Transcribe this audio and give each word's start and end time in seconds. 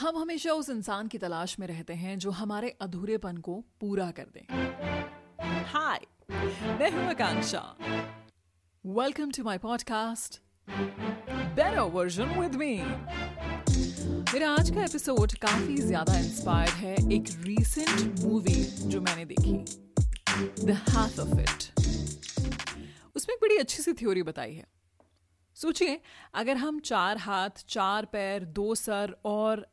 हम 0.00 0.16
हमेशा 0.16 0.52
उस 0.52 0.68
इंसान 0.70 1.08
की 1.08 1.18
तलाश 1.18 1.58
में 1.58 1.66
रहते 1.66 1.94
हैं 1.94 2.18
जो 2.18 2.30
हमारे 2.30 2.68
अधूरेपन 2.80 3.36
को 3.36 3.54
पूरा 3.80 4.10
कर 4.10 4.26
दे। 4.34 4.44
हाय 5.70 6.00
मैं 6.78 6.90
हूँ 6.90 7.02
Akanksha. 7.04 7.60
Welcome 8.84 9.30
to 9.30 9.42
my 9.44 9.58
podcast 9.58 10.40
better 10.68 11.80
version 11.94 12.32
with 12.38 12.54
me 12.54 12.72
मेरा 14.32 14.50
आज 14.50 14.70
का 14.70 14.84
एपिसोड 14.84 15.32
काफ़ी 15.42 15.76
ज़्यादा 15.76 16.16
इंस्पायर्ड 16.18 16.74
है 16.74 16.94
एक 17.12 17.28
रीसेंट 17.40 18.20
मूवी 18.20 18.62
जो 18.84 19.00
मैंने 19.00 19.24
देखी। 19.24 19.52
द 20.64 20.78
हाथ 20.88 21.18
ऑफ़ 21.18 21.40
इट 21.40 21.58
उसमें 23.16 23.34
एक 23.34 23.40
बड़ी 23.42 23.56
अच्छी 23.56 23.82
सी 23.82 23.92
थ्योरी 23.92 24.22
बताई 24.22 24.54
है। 24.54 24.64
सोचिए 25.56 26.00
अगर 26.34 26.56
हम 26.56 26.80
चार 26.84 27.18
हाथ 27.18 27.64
चार 27.68 28.04
पैर 28.04 28.44
दो 28.52 28.74
सर 28.74 29.14
और 29.24 29.66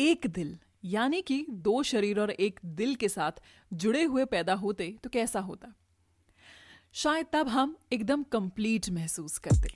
एक 0.00 0.26
दिल, 0.26 0.56
यानी 0.84 1.20
कि 1.22 1.44
दो 1.50 1.82
शरीर 1.82 2.18
और 2.20 2.30
एक 2.30 2.60
दिल 2.76 2.94
के 2.94 3.08
साथ 3.08 3.40
जुड़े 3.72 4.02
हुए 4.04 4.24
पैदा 4.24 4.54
होते 4.54 4.86
तो 5.04 5.10
कैसा 5.10 5.40
होता? 5.40 5.72
शायद 6.94 7.26
तब 7.32 7.48
हम 7.48 7.76
एकदम 7.92 8.22
कंप्लीट 8.32 8.88
महसूस 8.90 9.38
करते। 9.38 9.68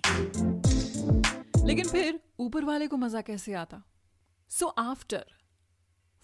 लेकिन 1.67 1.89
फिर 1.89 2.21
ऊपर 2.41 2.65
वाले 2.65 2.87
को 2.87 2.97
मज़ा 2.97 3.21
कैसे 3.21 3.53
आता? 3.55 3.83
So 4.51 4.67
after 4.67 5.25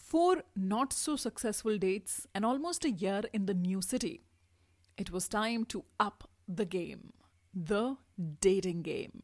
four 0.01 0.43
not 0.59 0.93
so 0.93 1.17
successful 1.17 1.79
dates 1.79 2.27
and 2.37 2.45
almost 2.45 2.87
year 2.87 3.31
in 3.35 3.47
the 3.47 3.57
new 3.57 3.81
city 3.81 4.19
it 4.99 5.11
was 5.11 5.31
time 5.31 5.65
to 5.71 5.85
up 6.01 6.29
the 6.51 6.69
game 6.73 7.09
the 7.55 7.97
dating 8.43 8.83
game 8.83 9.21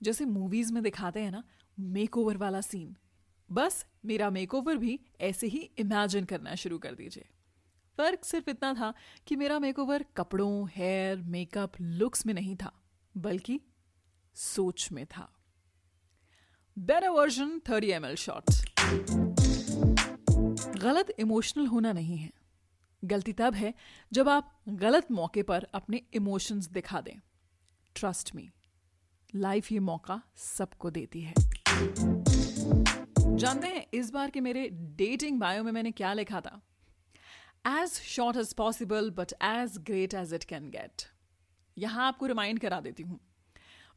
जैसे 0.00 0.24
मूवीज़ 0.24 0.72
में 0.72 0.82
दिखाते 0.82 1.20
हैं 1.20 1.30
ना 1.30 1.44
मेक 1.78 2.16
ओवर 2.16 2.36
वाला 2.36 2.60
सीन 2.60 2.96
बस 3.52 3.84
मेरा 4.04 4.30
मेकओवर 4.30 4.76
भी 4.76 4.98
ऐसे 5.20 5.46
ही 5.46 5.58
इमेजिन 5.78 6.24
करना 6.24 6.54
शुरू 6.54 6.78
कर 6.78 6.94
दीजिए। 6.94 7.28
फ़र्क 7.96 8.24
सिर्फ़ 8.24 8.50
इतना 8.50 8.72
था 8.74 8.92
कि 9.26 9.36
मेरा 9.36 9.58
मेकओवर 9.58 10.04
कपड़ों 10.16 10.68
हेयर 10.68 11.16
मेकअप 11.16 11.72
लुक्स 11.80 12.26
में 12.26 12.34
नहीं 12.34 12.56
था, 12.56 12.72
बल्कि 13.16 13.60
सोच 14.34 14.88
में 14.92 15.04
था। 15.06 15.32
Better 16.76 17.08
version 17.08 17.58
thirty 17.58 17.90
M 17.90 18.04
L 18.04 18.14
shot 18.14 18.44
गलत 20.78 21.10
इमोशनल 21.18 21.66
होना 21.66 21.92
नहीं 21.92 22.16
है। 22.16 22.30
गलती 23.04 23.32
तब 23.32 23.54
है 23.54 23.74
जब 24.12 24.28
आप 24.28 24.60
गलत 24.68 25.10
मौके 25.10 25.42
पर 25.42 25.66
अपने 25.74 26.02
इमोशंस 26.14 26.68
दिखा 26.68 27.00
दें। 27.00 27.18
ट्रस्ट 27.94 28.34
मी 28.34 28.50
लाइफ 29.34 29.72
ये 29.72 29.78
मौका 29.78 30.22
सबको 30.36 30.90
देती 30.90 31.20
है। 31.20 31.34
जानते 33.38 33.66
हैं, 33.66 33.84
इस 33.94 34.10
बार 34.10 34.30
के 34.30 34.40
मेरे 34.40 34.68
डेटिंग 34.96 35.38
बायो 35.40 35.62
में 35.64 35.70
मैंने 35.72 35.90
क्या 35.90 36.12
लिखा 36.12 36.40
था? 36.40 36.60
As 37.68 37.90
short 37.90 38.36
as 38.36 38.52
possible 38.54 39.10
but 39.10 39.32
as 39.42 39.76
great 39.80 40.14
as 40.14 40.34
it 40.34 40.44
can 40.44 40.68
get 40.70 41.02
यहाँ 41.76 42.06
आपको 42.06 42.26
रिमाइंड 42.26 42.58
करा 42.58 42.80
देती 42.80 43.02
हूँ। 43.02 43.18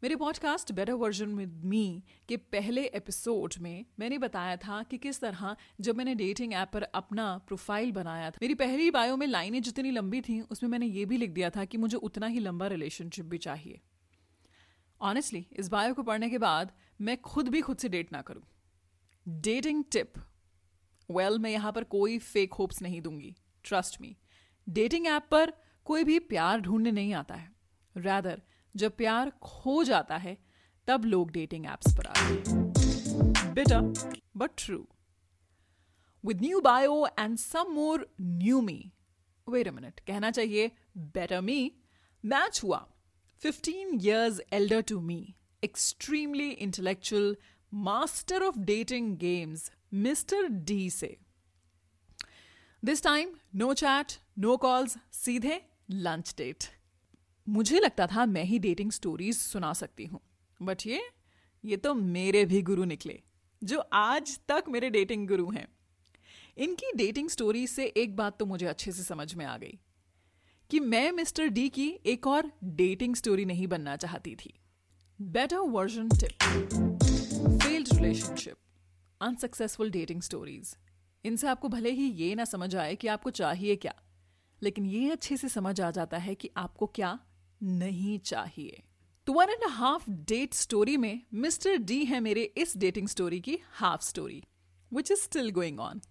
मेरे 0.04 0.16
podcast 0.16 0.72
better 0.72 0.94
version 0.94 1.34
with 1.36 1.62
me 1.66 2.04
के 2.30 2.38
पहले 2.38 2.84
एपिसोड 2.86 3.54
में 3.62 3.86
मैंने 4.00 4.18
बताया 4.18 4.56
था 4.58 4.82
कि 4.84 4.98
किस 4.98 5.22
तरह 5.22 5.56
जब 5.82 5.98
मैंने 5.98 6.16
डेटिंग 6.16 6.54
ऐप 6.54 6.72
पर 6.74 6.84
अपना 6.84 7.38
प्रोफ़ाइल 7.48 7.92
बनाया 7.92 8.30
था, 8.32 8.38
मेरी 8.42 8.56
पहली 8.56 8.92
बायो 8.92 9.18
में 9.18 9.28
लाइनें 9.28 9.62
जितनी 9.62 9.92
लंबी 9.92 10.22
थी, 10.22 10.40
उसमें 10.42 10.70
मैंने 10.70 10.86
ये 10.86 11.06
भी 11.06 11.18
लिख 11.18 11.32
दिया 11.32 11.50
था 11.50 11.66
कि 11.66 11.78
मुझे 11.78 11.98
उतना 11.98 12.28
ही 12.28 12.40
लंबा 12.40 12.68
रिलेशनशिप 12.68 13.26
भी 13.26 13.38
चाहिए। 13.40 13.82
ऑनेस्टली 15.02 15.46
इस 15.52 15.70
बायो 15.70 15.94
को 15.94 16.04
पढ़ने 16.04 16.30
के 16.30 16.38
बाद 16.38 16.72
मैं 17.02 17.22
खुद 17.22 17.48
भी 17.48 17.62
खुद 17.62 17.78
से 17.78 17.90
डेट 17.90 18.12
ना 18.14 18.22
करूँ। 18.22 18.44
डेटिंग 19.28 19.84
टिप 19.92 20.14
वेल 21.10 21.40
मैं 21.40 21.52
यहाँ 21.52 21.72
पर 21.72 21.84
कोई 21.84 22.18
फेक 22.20 22.54
होप्स 22.54 22.82
नहीं 22.82 23.02
दूँगी. 23.02 23.36
ट्रस्ट 23.64 24.02
मी 24.02 24.16
डेटिंग 24.68 25.08
ऐप 25.08 25.28
पर 25.32 25.54
कोई 25.86 26.04
भी 26.04 26.20
प्यार 26.20 26.62
ढूँढने 26.62 26.92
नहीं 26.92 27.14
आता 27.14 27.36
है. 27.36 27.52
रैदर 27.98 28.42
जब 28.76 28.96
प्यार 28.98 29.30
खो 29.30 29.84
जाता 29.84 30.18
है 30.18 30.38
तब 30.88 31.06
लोग 31.06 31.32
डेटिंग 31.32 31.66
एप्स 31.66 31.94
पर 31.98 32.06
आते 32.06 32.20
हैं. 32.20 33.54
Bitter 33.54 33.82
but 34.38 34.52
true 34.58 34.88
with 36.26 36.42
new 36.42 36.62
bio 36.62 37.06
and 37.20 37.38
some 37.38 37.74
more 37.74 38.08
new 38.22 38.62
me 38.62 38.92
wait 39.50 39.68
a 39.68 39.72
minute 39.72 40.00
कहना 40.00 40.32
चाहिए 40.32 40.72
बेटर 40.98 41.42
मी 41.42 41.60
मैच 42.26 42.62
हुआ. 42.64 42.88
15 43.42 43.94
years 44.02 44.36
elder 44.56 44.80
to 44.90 44.96
me, 45.02 45.16
extremely 45.64 46.50
intellectual, 46.66 47.30
master 47.74 48.44
of 48.44 48.58
dating 48.60 49.16
games 49.18 49.72
mister 49.94 50.48
D 50.48 50.90
से। 50.90 51.16
This 52.84 53.04
time 53.04 53.30
no 53.56 53.74
chat 53.74 54.14
no 54.40 54.56
calls 54.58 54.98
सीधे 55.14 55.62
lunch 55.92 56.34
date 56.38 56.64
मुझे 57.48 57.80
लगता 57.80 58.08
था 58.08 58.26
मैं 58.26 58.44
ही 58.44 58.60
dating 58.60 58.92
stories 58.92 59.38
सुना 59.38 59.72
सकती 59.74 60.06
हूँ। 60.06 60.20
बट 60.60 60.86
ये 60.88 61.02
ये 61.64 61.78
तो 61.78 61.94
मेरे 61.94 62.44
भी 62.46 62.62
गुरु 62.62 62.84
निकले, 62.84 63.20
जो 63.62 63.80
आज 63.94 64.38
तक 64.48 64.64
मेरे 64.70 64.90
डेटिंग 64.90 65.28
गुरु 65.28 65.50
हैं। 65.50 65.68
इनकी 66.58 66.92
डेटिंग 66.96 67.30
स्टोरी 67.30 67.66
से 67.68 67.86
एक 67.88 68.16
बात 68.16 68.38
तो 68.40 68.46
मुझे 68.46 68.66
अच्छे 68.66 68.92
से 68.92 69.04
समझ 69.04 69.34
में 69.36 69.46
आ 69.46 69.58
गई, 69.58 69.78
कि 70.70 70.80
मैं 70.80 71.12
मिस्टर 71.12 71.48
डी 71.48 71.68
की 71.70 71.88
एक 72.06 72.28
और 72.28 72.52
डेटिंग 72.64 73.16
स्टोरी 73.16 73.46
नहीं 73.46 73.68
बनना 73.68 73.96
चाहती 73.98 74.36
थी। 74.36 74.54
Better 75.20 75.58
version 75.58 76.10
tip 76.10 77.01
failed 77.42 77.88
relationship 77.94 78.56
unsuccessful 79.22 79.90
dating 79.92 80.22
stories 80.22 80.76
इनसे 81.26 81.48
आपको 81.48 81.70
भले 81.70 81.92
ही 81.92 82.08
ये 82.14 82.34
ना 82.36 82.46
समझ 82.46 82.76
आए 82.76 82.96
कि 82.96 83.08
आपको 83.08 83.30
चाहिए 83.30 83.76
क्या, 83.76 83.94
लेकिन 84.62 84.86
ये 84.86 85.10
अच्छे 85.12 85.38
से 85.38 85.50
समझ 85.50 85.80
आ 85.82 85.92
जाता 85.92 86.18
है 86.18 86.36
कि 86.36 86.50
आपको 86.58 86.86
क्या 86.96 87.18
नहीं 87.62 88.18
चाहिए। 88.20 88.82
तो 89.28 89.34
one 89.34 89.50
and 89.50 89.64
half 89.70 90.10
date 90.10 90.54
story 90.54 90.98
में 90.98 91.22
मिस्टर 91.34 91.78
डी 91.78 92.04
है 92.06 92.20
मेरे 92.20 92.44
इस 92.58 92.78
डेटिंग 92.78 93.08
स्टोरी 93.08 93.40
की 93.40 93.58
half 93.72 94.02
story 94.02 94.44
which 94.92 95.12
is 95.12 95.20
still 95.20 95.52
going 95.52 95.80
on 95.80 96.02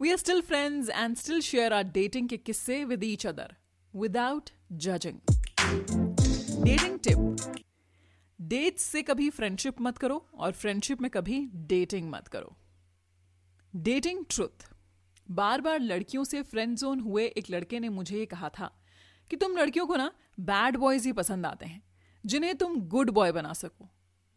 we 0.00 0.10
are 0.10 0.16
still 0.16 0.40
friends 0.42 0.90
and 0.90 1.16
still 1.16 1.40
share 1.40 1.72
our 1.72 1.84
dating 1.90 2.28
के 2.28 2.36
किस्से 2.36 2.84
with 2.84 3.04
each 3.04 3.26
other 3.26 3.54
without 3.94 4.50
judging 4.72 5.18
dating 6.64 6.98
tip 6.98 7.63
date 8.48 8.78
से 8.78 9.02
कभी 9.02 9.30
friendship 9.30 9.80
मत 9.80 9.98
करो 9.98 10.28
और 10.34 10.52
फ्रेंडशिप 10.52 11.00
में 11.00 11.10
कभी 11.10 11.48
डेटिंग 11.54 12.10
मत 12.10 12.28
करो। 12.28 12.56
Dating 13.76 14.24
truth. 14.30 14.74
बार 15.30 15.60
बार 15.60 15.80
लड़कियों 15.80 16.24
से 16.24 16.42
फ्रेंड 16.42 16.76
जोन 16.76 17.00
हुए 17.00 17.26
एक 17.26 17.44
लड़के 17.50 17.80
ने 17.80 17.88
मुझे 17.88 18.18
ये 18.18 18.26
कहा 18.26 18.48
था 18.48 18.82
कि 19.30 19.36
तुम 19.36 19.56
लड़कियों 19.56 19.86
को 19.86 19.96
ना 19.96 20.12
बैड 20.40 20.76
बॉयज़ 20.76 21.06
ही 21.06 21.12
पसंद 21.12 21.46
आते 21.46 21.66
हैं, 21.66 21.82
जिन्हें 22.26 22.54
तुम 22.54 22.80
गुड 22.80 23.10
बॉय 23.10 23.32
बना 23.32 23.52
सको, 23.52 23.90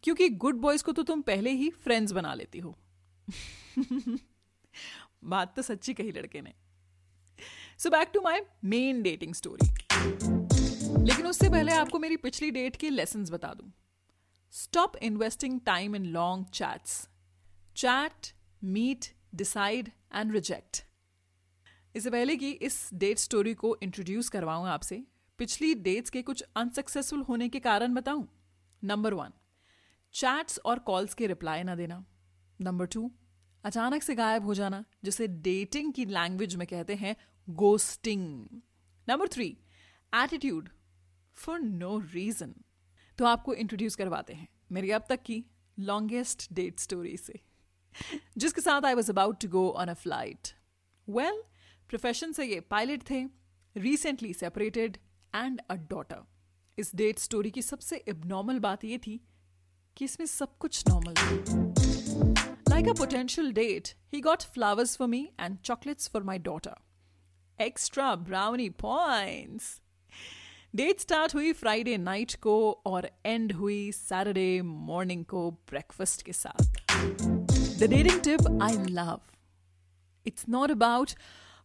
क्योंकि 0.04 0.30
गुड 0.30 0.56
बॉयज़ 0.56 0.84
को 0.84 0.92
तो 0.92 1.04
तुम 1.04 1.22
पहले 1.22 1.50
ही 1.50 1.70
फ्रेंड्स 1.70 2.12
बना 2.12 2.34
लेती 2.34 2.60
हो। 2.60 2.78
बात 5.24 5.56
तो 5.56 5.62
सच्ची 5.62 5.94
कही 5.94 6.12
लड़के 6.12 6.42
ने। 6.42 6.54
So 7.80 7.90
back 7.90 8.12
to 8.14 8.22
my 8.22 8.40
main 8.64 9.02
dating 9.02 9.34
story 9.34 9.68
लेकिन 11.04 11.28
उससे 11.28 11.50
पहले 11.50 11.72
आपको 11.72 12.00
मेरी 12.00 12.18
पिछली 12.18 12.52
डेट 12.52 12.76
के 12.76 12.90
लेसन 12.90 13.24
बता 13.24 13.54
दूँ। 13.54 13.72
Stop 14.54 14.98
investing 15.02 15.60
time 15.60 15.94
in 15.94 16.12
long 16.14 16.48
chats. 16.52 17.10
Chat, 17.76 18.34
meet, 18.62 19.14
decide 19.36 19.92
and 20.12 20.34
reject. 20.34 20.84
इससे 21.96 22.10
पहले 22.10 22.36
कि 22.36 22.50
इस 22.62 22.90
डेट 22.94 23.20
स्टोरी 23.20 23.54
को 23.54 23.76
इंट्रोड्यूस 23.84 24.30
करवाऊं 24.30 24.68
आपसे 24.68 25.04
पिछली 25.40 25.74
डेट्स 25.84 26.10
के 26.10 26.22
कुछ 26.22 26.44
अनसक्सेसफुल 26.58 27.22
होने 27.30 27.48
के 27.50 27.60
कारण 27.60 27.94
बताऊँ 27.94 28.28
नंबर 28.84 29.14
वन 29.14 29.34
चैट्स 30.14 30.60
और 30.66 30.80
कॉल्स 30.90 31.14
के 31.14 31.28
रिप्लाई 31.28 31.64
ना 31.64 31.76
देना 31.76 32.04
नंबर 32.60 32.86
टू 32.96 33.10
अचानक 33.64 34.04
से 34.04 34.16
गायब 34.16 34.46
हो 34.46 34.54
जाना 34.54 34.84
जिसे 35.04 35.28
डेटिंग 35.48 35.94
की 35.94 36.06
लैंग्वेज 36.06 36.56
में 36.56 36.68
कहते 36.68 36.96
हैं 36.96 37.16
ghosting 37.48 38.62
number 39.08 39.28
three 39.34 39.48
attitude 40.14 40.70
for 41.38 41.60
no 41.60 41.98
reason 42.14 42.54
तो 43.18 43.26
आपको 43.26 43.54
इंट्रोड्यूस 43.54 43.96
करवाते 43.96 44.34
हैं 44.34 44.48
मेरी 44.72 44.92
अब 44.92 45.06
तक 45.10 45.22
की 45.24 45.44
लॉन्गेस्ट 45.80 46.54
डेट 46.54 46.80
स्टोरी 46.80 47.18
से, 47.18 47.40
जिसके 48.38 48.62
साथ 48.62 48.86
I 48.86 48.94
was 48.94 49.12
about 49.12 49.42
to 49.42 49.48
go 49.48 49.70
on 49.70 49.88
a 49.88 49.94
flight 49.94 50.48
well 51.10 51.44
profession 51.90 52.32
से 52.32 52.46
ये 52.46 52.60
पायलट 52.60 53.10
थे 53.10 53.26
recently 53.78 54.34
separated 54.34 54.98
and 55.36 55.62
a 55.70 55.76
daughter 55.76 56.24
इस 56.78 56.96
डेट 56.96 57.20
स्टोरी 57.20 57.52
की 57.52 57.62
सबसे 57.62 57.98
इबनॉर्मल 57.98 58.60
बात 58.60 58.84
ये 58.84 58.98
थी 58.98 59.20
कि 59.98 60.06
इसमें 60.06 60.28
सब 60.28 60.58
कुछ 60.58 60.84
नॉर्मल 60.90 61.14
था। 61.14 61.64
Like 62.70 62.90
a 62.90 62.94
potential 62.94 63.52
date 63.54 63.88
he 64.14 64.22
got 64.22 64.44
flowers 64.44 64.98
for 64.98 65.08
me 65.08 65.30
and 65.40 65.58
chocolates 65.58 66.10
for 66.10 66.24
my 66.24 66.40
daughter 66.40 66.76
extra 67.60 68.16
brownie 68.16 68.70
points 68.70 69.82
date 70.74 71.00
start 71.00 71.34
हुई 71.36 71.52
फ्राइडे 71.54 71.98
नाइट 71.98 72.34
को 72.34 72.72
और 72.86 73.10
एंड 73.26 73.52
हुई 73.52 73.92
सैटरडे 73.92 74.62
मॉर्निंग 74.62 75.24
को 75.26 75.52
ब्रेकफास्ट 75.52 76.22
के 76.22 76.34
साथ। 76.34 76.64
The 77.80 77.90
dating 77.90 78.20
tip 78.22 78.60
I 78.64 78.78
love 78.90 79.22
it's 80.26 80.46
not 80.50 80.72
about 80.72 81.12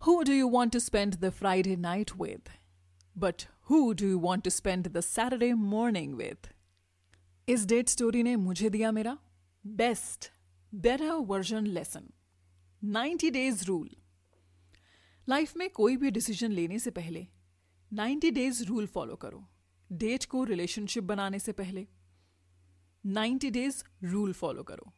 who 0.06 0.22
do 0.22 0.32
you 0.32 0.48
want 0.48 0.72
to 0.72 0.78
spend 0.78 1.14
the 1.14 1.30
Friday 1.30 1.76
night 1.76 2.10
with 2.20 2.48
but 3.16 3.42
who 3.70 3.92
do 3.92 4.06
you 4.06 4.18
want 4.18 4.44
to 4.44 4.50
spend 4.50 4.88
the 4.88 5.00
Saturday 5.00 5.52
morning 5.52 6.14
with 6.14 6.48
इस 7.48 7.66
date 7.66 7.88
story 7.88 8.22
ने 8.22 8.36
मुझे 8.36 8.70
दिया 8.70 8.92
मेरा 8.92 9.18
best 9.66 10.30
better 10.72 11.10
version 11.10 11.66
lesson 11.66 12.08
90 12.82 13.30
days 13.32 13.64
rule 13.64 13.90
life 15.28 15.56
में 15.56 15.70
कोई 15.70 15.96
भी 15.96 16.10
decision 16.10 16.52
लेने 16.52 16.78
से 16.78 16.90
पहले 16.90 17.26
90 17.92 18.30
डेज़ 18.30 18.64
रूल 18.64 18.86
फॉलो 18.86 19.16
करो। 19.16 19.48
डेट 19.92 20.24
को 20.24 20.44
रिलेशनशिप 20.44 21.04
बनाने 21.04 21.38
से 21.38 21.52
पहले। 21.52 21.88
90 23.06 23.50
डेज़ 23.50 23.84
रूल 24.04 24.32
फॉलो 24.32 24.62
करो। 24.62 24.92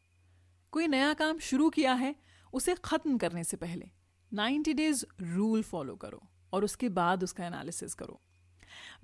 कोई 0.70 0.86
नया 0.86 1.14
काम 1.14 1.38
शुरू 1.38 1.70
किया 1.70 1.92
है, 1.94 2.16
उसे 2.52 2.74
खत्म 2.84 3.18
करने 3.18 3.44
से 3.44 3.56
पहले 3.56 3.90
90 4.32 4.74
डेज़ 4.74 5.04
रूल 5.20 5.62
फॉलो 5.62 5.96
करो 5.96 6.28
और 6.52 6.64
उसके 6.64 6.88
बाद 6.88 7.22
उसका 7.22 7.46
एनालिसिस 7.46 7.94
करो। 7.94 8.22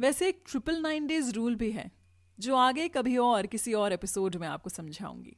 वैसे 0.01 0.29
एक 0.29 0.45
ट्रिपल 0.47 0.83
नाइन 0.83 1.07
डेज़ 1.07 1.33
रूल 1.33 1.55
भी 1.55 1.73
है, 1.73 1.93
जो 2.41 2.57
आगे 2.57 2.89
कभी 2.89 3.17
और, 3.17 3.47
किसी 3.47 3.73
और 3.73 3.93
एपिसोड 3.93 4.37
में 4.37 4.49
आपको 4.49 4.71
समझाऊँगी। 4.71 5.37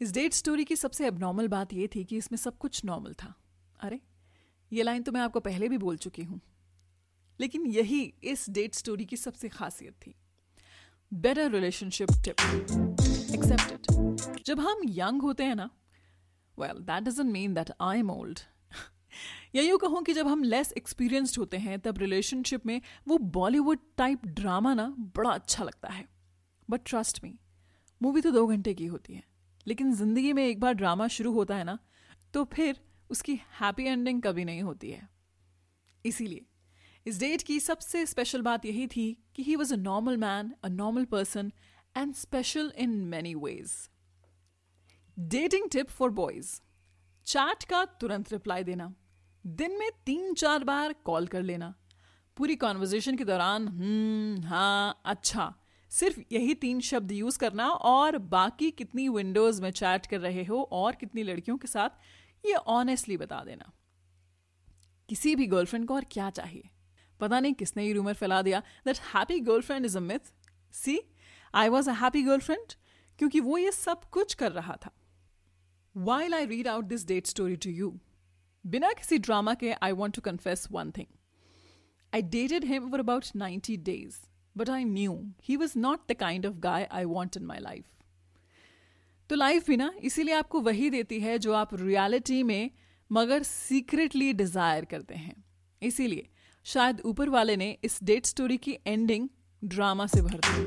इस 0.00 0.12
डेट 0.12 0.32
स्टोरी 0.32 0.64
की 0.64 0.76
सबसे 0.76 1.06
एबनॉर्मल 1.06 1.48
बात 1.48 1.72
यह 1.72 1.88
थी 1.94 2.04
कि 2.04 2.16
इसमें 2.16 2.36
सब 2.36 2.58
कुछ 2.58 2.84
नॉर्मल 2.84 3.12
था। 3.12 3.34
अरे, 3.80 4.00
ये 4.72 4.82
लाइन 4.82 5.02
तो 5.02 5.12
मैं 5.12 5.20
आपको 5.20 5.40
पहले 5.40 5.68
भी 5.68 5.78
बोल 5.78 5.96
चुकी 5.96 6.22
हूँ। 6.22 6.40
लेकिन 7.40 7.66
यही 7.68 8.02
इस 8.24 8.48
डेट 8.50 8.74
स्टोरी 8.74 9.04
की 9.04 9.16
सबसे 9.16 9.48
खासियत 9.48 9.94
थी। 10.06 10.14
बेटर 11.12 11.50
रिलेशनशिप 11.50 12.10
टिप 12.24 12.40
एक्सेप्टेड 13.34 14.42
जब 14.46 14.60
हम 14.60 14.80
यंग 14.88 15.22
होते 15.22 15.44
हैं 15.44 15.54
ना 15.56 15.68
well 16.56 16.82
that 16.82 17.02
doesn't 17.04 17.30
mean 17.32 17.54
that 17.54 17.70
I 17.80 17.98
am 17.98 18.10
old 18.10 18.40
या 19.54 19.62
यूँ 19.62 19.78
कहूँ 19.78 20.02
कि 20.04 20.12
जब 20.12 20.28
हम 20.28 20.42
लेस 20.44 20.72
एक्सपीरियंस्ड 20.76 21.38
होते 21.38 21.56
हैं, 21.56 21.78
तब 21.78 21.98
रिलेशनशिप 21.98 22.66
में 22.66 22.80
वो 23.08 23.16
बॉलीवुड 23.18 23.78
टाइप 23.98 24.26
ड्रामा 24.26 24.74
ना 24.74 24.84
बड़ा 25.16 25.30
अच्छा 25.30 25.64
लगता 25.64 25.88
है। 25.88 26.04
बट 26.68 26.80
ट्रस्ट 26.86 27.20
मी 27.24 27.34
मूवी 28.00 28.20
तो 28.20 28.30
दो 28.30 28.46
घंटे 28.46 28.74
की 28.74 28.86
होती 28.86 29.14
है। 29.14 29.22
लेकिन 29.66 29.92
ज़िंदगी 29.94 30.32
में 30.32 30.46
एक 30.46 30.60
बार 30.60 30.74
ड्रामा 30.74 31.08
शुरू 31.08 31.32
होता 31.32 31.56
है 31.56 31.64
ना 31.64 31.78
तो 32.34 32.44
फिर 32.44 32.80
उसकी 33.10 33.34
हैप्पी 33.60 33.84
एंडिंग 33.84 34.22
कभी 34.22 34.44
नहीं 34.44 34.62
होती 34.62 34.90
है। 34.90 35.08
इसीलिए 36.04 36.46
इस 37.06 37.18
डेट 37.20 37.42
की 37.42 37.58
सबसे 37.60 38.04
स्पेशल 38.06 38.42
बात 38.42 38.64
यही 38.66 38.86
थी 38.86 39.06
कि 39.34 39.42
he 39.42 39.56
was 39.56 39.72
a 39.74 39.76
normal 39.78 40.16
man 40.16 40.52
a 40.64 40.68
normal 40.68 41.04
person 41.04 41.52
and 41.96 42.14
special 42.14 42.72
in 42.78 42.90
many 43.06 43.34
ways 43.36 43.72
dating 45.16 45.68
tip 45.72 45.90
for 45.90 46.10
boys 46.10 46.60
chat 47.26 47.64
का 47.64 47.84
तुरंत 48.00 48.32
रिप्लाई 48.32 48.64
देना 48.64 48.92
दिन 49.44 49.78
में 49.78 49.90
तीन 50.06 50.34
चार 50.34 50.64
बार 50.64 50.92
कॉल 51.04 51.26
कर 51.26 51.42
लेना 51.42 51.74
पूरी 52.36 52.56
कॉन्वर्जेशन 52.56 53.16
के 53.16 53.24
दौरान 53.24 53.68
हाँ 54.44 55.02
अच्छा 55.04 55.52
सिर्फ़ 55.92 56.20
यही 56.32 56.54
तीन 56.54 56.80
शब्द 56.80 57.12
यूज़ 57.12 57.38
करना 57.38 57.68
और 57.68 58.18
बाकी 58.34 58.70
कितनी 58.70 59.08
विंडोज़ 59.08 59.60
में 59.62 59.70
चैट 59.70 60.06
कर 60.06 60.20
रहे 60.20 60.44
हो 60.44 60.62
और 60.72 60.94
कितनी 60.94 61.22
लड़कियों 61.22 61.56
के 61.56 61.68
साथ 61.68 62.46
ये 62.46 62.54
ऑनेस्टली 62.74 63.16
बता 63.16 63.42
देना 63.44 63.72
किसी 65.08 65.34
भी 65.36 65.46
गर्लफ्रेंड 65.46 65.86
को 65.86 65.94
और 65.94 66.04
क्या 66.10 66.28
चाहिए 66.30 66.70
पता 67.20 67.40
नहीं 67.40 67.54
किसने 67.54 67.86
ये 67.86 67.92
रूमर 67.92 68.14
फैला 68.14 68.40
दिया. 68.42 68.60
That 68.86 68.98
happy 69.14 69.38
girlfriend 69.40 69.86
is 69.86 69.96
a 69.96 70.00
myth 70.02 70.32
see 70.74 71.00
I 71.54 71.68
was 71.68 71.90
a 71.90 71.92
happy 71.94 72.22
girlfriend 72.22 72.72
क्योंकि 73.18 73.40
वो 73.40 73.58
ये 73.58 73.72
सब 73.72 74.04
कुछ 74.12 74.34
कर 74.34 74.52
रहा 74.52 74.76
था. 74.84 74.90
While 75.94 76.34
I 76.34 76.46
read 76.46 76.68
out 76.68 76.84
this 76.86 77.06
date 77.06 77.26
story 77.26 77.56
to 77.56 77.70
you 77.70 77.92
बिना 78.64 78.92
किसी 78.92 79.18
ड्रामा 79.18 79.54
के 79.54 79.72
I 79.72 79.92
want 79.92 80.14
to 80.14 80.20
confess 80.22 80.66
one 80.72 80.90
thing 80.90 81.06
I 82.12 82.22
dated 82.30 82.64
him 82.64 82.90
for 82.90 83.00
about 83.00 83.26
ninety 83.36 83.76
days 83.86 84.18
but 84.56 84.70
I 84.70 84.84
knew 84.84 85.22
he 85.44 85.56
was 85.56 85.78
not 85.78 86.10
the 86.10 86.16
kind 86.20 86.46
of 86.46 86.54
guy 86.60 86.88
I 86.92 87.04
want 87.04 87.36
in 87.36 87.44
my 87.46 87.58
life 87.60 87.84
तो 89.30 89.36
life 89.36 89.66
भी 89.66 89.76
ना 89.76 89.90
इसीलिए 90.02 90.34
आपको 90.34 90.60
वही 90.60 90.88
देती 90.90 91.18
है 91.20 91.38
जो 91.38 91.52
आप 91.54 91.74
रियलिटी 91.74 92.42
में 92.42 92.70
मगर 93.10 93.42
सीक्रेटली 93.42 94.32
डिज़ायर 94.32 94.84
करते 94.84 95.14
हैं. 95.14 95.34
इसीलिए 95.82 96.28
शायद 96.66 97.00
ऊपर 97.00 97.28
वाले 97.28 97.56
ने 97.56 97.76
इस 97.84 97.98
डेट 98.02 98.26
स्टोरी 98.26 98.56
की 98.56 98.76
एंडिंग 98.86 99.28
ड्रामा 99.62 100.06
से 100.06 100.22
भर 100.22 100.40
दी। 100.46 100.62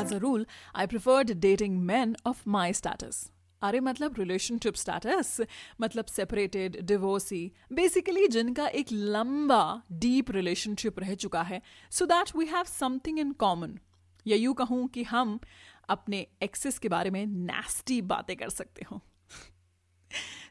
As 0.00 0.12
a 0.14 0.16
rule 0.16 0.46
I 0.76 0.86
preferred 0.86 1.30
dating 1.40 1.78
man 1.78 2.16
of 2.26 2.42
my 2.48 2.72
status 2.72 3.30
अरे 3.62 3.80
मतलब 3.80 4.14
रिलेशनशिप 4.18 4.74
स्टेटस 4.74 5.40
मतलब 5.80 6.04
सेपरेटेड 6.04 6.80
डिवोर्सी 6.82 7.52
बेसिकली 7.72 8.26
जिनका 8.28 8.66
एक 8.66 8.92
लंबा 8.92 9.82
डीप 9.92 10.30
रिलेशनशिप 10.30 10.98
रह 10.98 11.14
चुका 11.14 11.42
है। 11.42 11.60
So 11.90 12.06
that 12.06 12.36
we 12.36 12.46
have 12.46 12.64
something 12.64 13.18
in 13.18 13.32
common 13.32 13.78
या 14.26 14.36
यूँ 14.36 14.54
कहूँ 14.54 14.86
कि 14.88 15.02
हम 15.02 15.38
अपने 15.88 16.26
एक्सेस 16.42 16.78
के 16.78 16.88
बारे 16.88 17.10
में 17.10 17.24
नेस्टी 17.26 18.00
बातें 18.02 18.36
कर 18.36 18.48
सकते 18.48 18.86
हो। 18.90 19.00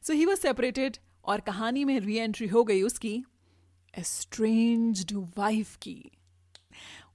सो 0.03 0.13
ही 0.13 0.25
वॉज़ 0.25 0.39
सेपरेटेड 0.39 0.97
और 1.25 1.39
कहानी 1.39 1.83
में 1.85 1.99
री 1.99 2.17
एंट्री 2.17 2.47
हो 2.47 2.63
गई 2.63 2.81
उसकी। 2.81 3.23
एस्ट्रेंज्ड 3.97 5.13
वाइफ 5.38 5.75
की। 5.75 6.12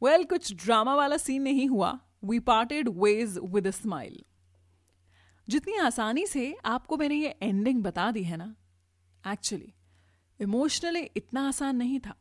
वेल 0.03 0.12
well, 0.12 0.29
कुछ 0.29 0.53
ड्रामा 0.65 0.94
वाला 0.94 1.17
सीन 1.17 1.43
नहीं 1.43 1.69
हुआ। 1.69 1.99
We 2.25 2.38
parted 2.41 2.88
ways 2.97 3.38
with 3.44 3.67
a 3.67 3.71
smile 3.71 4.23
जितनी 5.49 5.76
आसानी 5.76 6.26
से 6.26 6.55
आपको 6.65 6.97
मैंने 6.97 7.15
ये 7.15 7.35
एंडिंग 7.43 7.82
बता 7.82 8.11
दी 8.11 8.23
है 8.25 8.37
ना 8.37 8.55
एक्चुअली 9.25 9.73
इमोशनली 10.41 11.00
इतना 11.17 11.47
आसान 11.49 11.76
नहीं 11.76 11.99
था। 12.00 12.15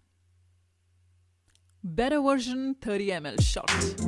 Better 1.83 2.17
version 2.17 2.73
thirty 2.85 3.09
M 3.11 3.27
L 3.27 3.37
shot 3.43 4.01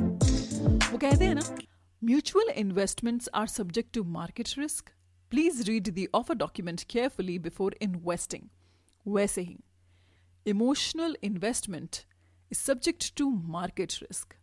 वो 0.92 0.98
कहते 0.98 1.24
हैं 1.24 1.34
ना 1.34 1.56
mutual 2.02 2.50
investments 2.56 3.28
are 3.34 3.46
subject 3.48 3.94
to 3.94 4.02
market 4.12 4.48
risk 4.58 4.90
please 5.32 5.62
read 5.62 5.88
the 5.94 6.06
offer 6.14 6.34
document 6.36 6.82
carefully 6.90 7.38
before 7.38 7.76
investing 7.82 8.48
वैसे 9.06 9.42
ही। 9.42 9.58
Emotional 10.46 11.16
investment 11.24 11.96
is 12.50 12.58
subject 12.58 13.12
to 13.16 13.28
market 13.30 13.92
risk 14.02 14.34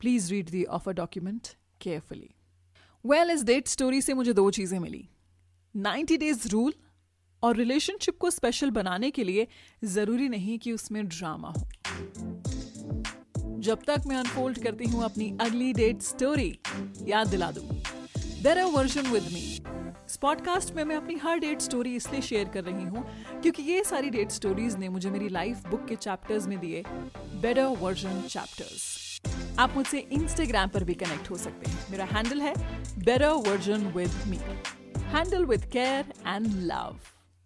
please 0.00 0.30
read 0.32 0.50
the 0.50 0.64
offer 0.70 0.92
document 0.94 1.48
carefully 1.80 2.30
well 3.04 3.30
इस 3.30 3.44
date 3.44 3.68
story 3.68 4.00
से 4.02 4.14
मुझे 4.14 4.32
दो 4.32 4.50
चीज़ें 4.50 4.78
मिली। 4.78 5.08
90 5.74 6.18
days 6.18 6.48
rule 6.48 6.74
और 7.42 7.56
relationship 7.56 8.18
को 8.18 8.30
स्पेशल 8.30 8.70
बनाने 8.70 9.10
के 9.10 9.24
लिए 9.24 9.46
ज़रूरी 9.84 10.28
नहीं 10.28 10.58
कि 10.58 10.72
उसमें 10.72 11.06
ड्रामा 11.08 11.48
हो। 11.48 11.68
जब 13.60 13.82
तक 13.86 14.02
मैं 14.06 14.16
अनफोल्ड 14.16 14.62
करती 14.62 14.84
हूँ 14.84 15.04
अपनी 15.04 15.36
अगली 15.40 15.72
डेट 15.72 16.02
स्टोरी 16.02 16.58
याद 17.06 17.28
दिला 17.28 17.50
दू। 17.50 17.60
Better 18.58 18.70
version 18.72 19.10
with 19.10 19.32
me 19.32 19.46
podcast 20.22 20.74
में 20.74 20.82
मैं 20.84 20.96
अपनी 20.96 21.14
हर 21.14 21.38
डेट 21.38 21.60
स्टोरी 21.60 21.94
इसलिए 21.96 22.20
शेयर 22.20 22.48
कर 22.48 22.64
रही 22.64 22.84
हूँ 22.84 23.04
क्योंकि 23.42 23.62
ये 23.62 23.82
सारी 23.84 24.10
डेट 24.10 24.30
स्टोरीज 24.30 24.76
ने 24.76 24.88
मुझे 24.88 25.10
मेरी 25.10 25.28
लाइफ 25.28 25.66
बुक 25.68 25.84
के 25.86 25.96
चैप्टर्स 25.96 26.46
में 26.46 26.58
दिए 26.58 26.82
बेटर 27.42 27.64
वर्जन 27.64 28.20
चैप्टर्स 28.20 28.96
आप 29.58 29.74
मुझसे 29.76 29.98
इंस्टाग्राम 30.12 30.68
पर 30.68 30.84
भी 30.84 30.94
कनेक्ट 30.94 31.30
हो 31.30 31.36
सकते 31.36 31.70
हैं। 31.70 31.86
मेरा 31.90 32.04
हैंडल 32.04 32.40
है 32.40 32.54
better 33.04 33.28
version 33.28 33.86
with 33.86 34.10
me 34.26 34.38
handle 35.02 35.44
with 35.44 35.64
care 35.72 36.12
and 36.26 36.46
love 36.62 36.98